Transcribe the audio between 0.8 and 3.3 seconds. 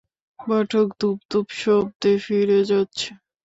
ধুপ ধুপ শব্দে ফিরে যাচ্ছে!